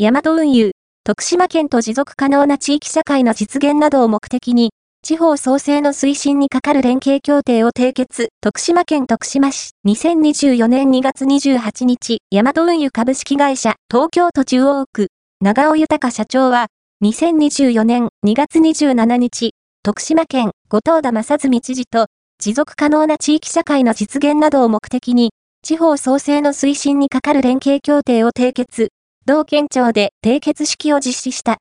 [0.00, 0.70] 大和運輸、
[1.02, 4.70] 徳島県と持続可能な地域社会の実現などを目的に、
[5.02, 15.08] 地方創生の推進にかかる連携協定を締結、徳島県徳島市、2024年2月28日、大和運輸株式会社、東京都中央区、
[15.40, 16.68] 長尾豊社長は、
[17.02, 19.50] 2024年2月27日、
[19.82, 22.06] 徳島県後藤田正純知事と、
[22.40, 25.32] 持続可能な地域社会の実現などを目的に、
[25.64, 28.90] 地方創生の推進にかかる連携協定を締結、
[29.28, 31.58] 同県庁で締結式を実施した。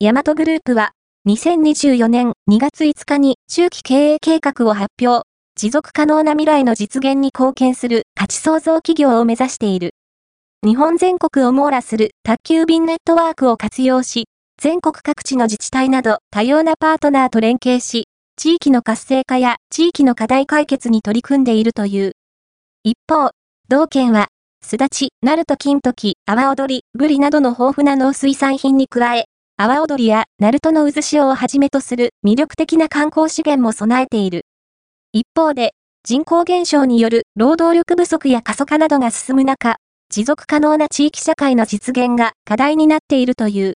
[0.00, 0.90] 大和グループは、
[1.28, 5.24] 2024年2月5日に中期経営計画を発表、
[5.54, 9.92] 持続可能な未来の実現に貢献する価値創造企業を目指している。
[10.66, 14.24] 日本全国を網羅する宅急便ネットワークを活用し、
[14.60, 22.14] 全国各地の自治体など多様なパートナーと連携し、地域の活性化や地域の課題解決に取り組んでいるという。
[22.82, 23.30] 一方、
[23.68, 24.26] 同県は、
[24.68, 29.24] すだち、ナルト金時、阿波踊り、ブリなどの豊富な農水産品に加え、
[29.56, 34.42] 阿波踊りやナルトの渦潮をはじめとする魅力的な観光資源も備えている。
[35.14, 35.72] 一方で、
[36.04, 39.76] 人口減少による労働力不足や過疎化などが進む中、
[40.10, 43.72] 持続可能な地域社会の実現が課題になっているという。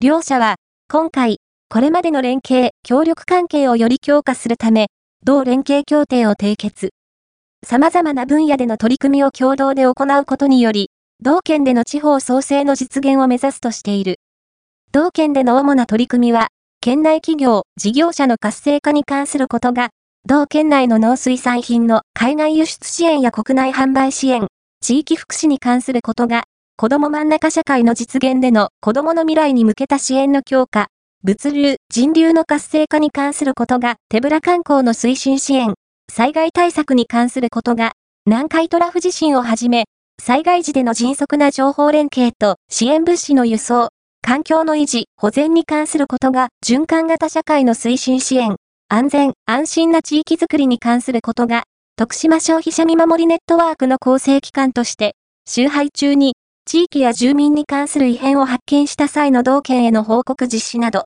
[0.00, 0.54] 両者は、
[0.88, 4.86] 今回、これまでの連携、協力関係をより強化するため、
[5.24, 6.90] 同連携協定を締結。
[7.72, 10.90] 様々な分野での取り組みを共同で行うことにより、
[11.22, 14.16] 同県での地方創生の実現を目指すとしている。
[14.92, 16.48] 同県での主な取り組みは、
[16.82, 19.88] 県内企業、事業者の活性化に関することが、
[20.26, 24.48] 同県内の農水産品の海外輸出支援や国内販売支援、
[24.82, 26.42] 地域福祉に関することが、
[26.76, 30.88] 子供真ん中社会の実現での子供の未来に向けた支援の強化、
[31.22, 35.72] 物流、人流の活性化に関することが手ぶら観光の推進支援、
[36.14, 37.92] 災害対策に関することが、
[38.26, 39.86] 南海トラフ地震をはじめ、
[40.22, 43.88] 災害時での迅速な情報連携と支援物資の輸送、
[44.20, 48.56] 環境の維持、保全に関することが循環型社会の推進支援、
[48.90, 51.62] 安全、安心な地域づくりに関することが、
[51.96, 55.14] 徳島消費者見守りネットワークの構成機関として、
[55.48, 56.34] 周配中に
[56.66, 61.00] 地域や住民に関する異変を発見した際の同県への報告実施など、